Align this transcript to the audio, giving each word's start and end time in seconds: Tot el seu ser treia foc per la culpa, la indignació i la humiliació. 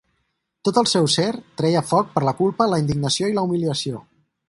Tot 0.69 0.79
el 0.81 0.89
seu 0.91 1.09
ser 1.17 1.27
treia 1.63 1.85
foc 1.91 2.09
per 2.17 2.25
la 2.31 2.35
culpa, 2.43 2.71
la 2.75 2.83
indignació 2.85 3.33
i 3.33 3.37
la 3.41 3.49
humiliació. 3.49 4.07